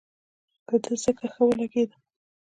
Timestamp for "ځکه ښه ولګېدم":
1.03-2.01